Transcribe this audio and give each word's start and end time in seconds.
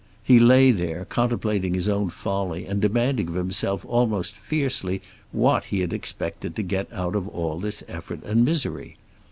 He 0.23 0.39
lay 0.39 0.71
there, 0.71 1.05
contemplating 1.05 1.75
his 1.75 1.87
own 1.87 2.09
folly, 2.09 2.65
and 2.65 2.81
demanding 2.81 3.27
of 3.27 3.35
himself 3.35 3.85
almost 3.85 4.35
fiercely 4.35 4.99
what 5.31 5.65
he 5.65 5.81
had 5.81 5.93
expected 5.93 6.55
to 6.55 6.63
get 6.63 6.91
out 6.91 7.15
of 7.15 7.27
all 7.27 7.59
this 7.59 7.83
effort 7.87 8.23
and 8.23 8.43
misery. 8.43 8.97